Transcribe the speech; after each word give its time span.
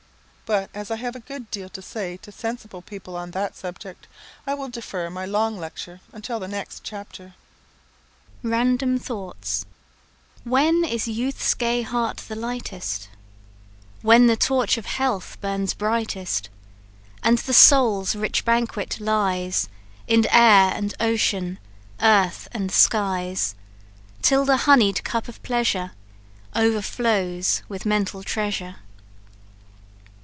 But 0.43 0.69
as 0.73 0.91
I 0.91 0.97
have 0.97 1.15
a 1.15 1.21
good 1.21 1.49
deal 1.49 1.69
to 1.69 1.81
say 1.81 2.17
to 2.17 2.29
sensible 2.29 2.81
people 2.81 3.15
on 3.15 3.31
that 3.31 3.55
subject, 3.55 4.09
I 4.45 4.53
will 4.53 4.67
defer 4.67 5.09
my 5.09 5.23
long 5.25 5.57
lecture 5.57 6.01
until 6.11 6.41
the 6.41 6.47
next 6.49 6.83
chapter. 6.83 7.35
Random 8.43 8.97
Thoughts. 8.99 9.65
"When 10.43 10.83
is 10.83 11.07
Youth's 11.07 11.53
gay 11.53 11.83
heart 11.83 12.25
the 12.27 12.35
lightest? 12.35 13.07
When 14.01 14.27
the 14.27 14.35
torch 14.35 14.77
of 14.77 14.87
health 14.87 15.37
burns 15.39 15.73
brightest, 15.73 16.49
And 17.23 17.37
the 17.37 17.53
soul's 17.53 18.13
rich 18.13 18.43
banquet 18.43 18.99
lies 18.99 19.69
In 20.05 20.25
air 20.27 20.73
and 20.75 20.93
ocean, 20.99 21.59
earth 22.01 22.49
and 22.51 22.73
skies; 22.73 23.55
Till 24.21 24.43
the 24.43 24.57
honied 24.67 25.05
cup 25.05 25.29
of 25.29 25.41
pleasure 25.43 25.91
Overflows 26.53 27.63
with 27.69 27.85
mental 27.85 28.21
treasure. 28.21 28.75